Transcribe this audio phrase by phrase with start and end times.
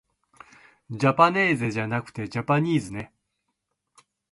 [0.89, 3.13] じゃぱねーぜじゃなくてじゃぱにーずね